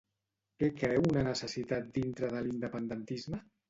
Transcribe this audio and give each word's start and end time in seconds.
Què 0.63 0.69
creu 0.79 1.05
una 1.11 1.27
necessitat 1.29 1.95
dintre 2.01 2.35
de 2.37 2.45
l'independentisme? 2.51 3.47